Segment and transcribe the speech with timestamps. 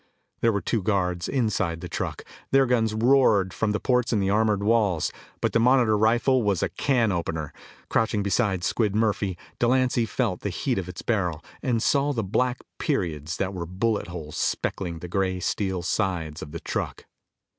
[0.39, 2.23] There were two guards inside the truck.
[2.49, 5.11] Their guns roared from the ports in the armored walls.
[5.41, 7.53] But the Monitor rifle was a can opener.
[7.87, 12.61] Crouching beside Squid Murphy, Delancy felt the heat of its barrel and saw the black
[12.79, 17.05] periods that were bullet holes speckling the gray steel sides of the truck.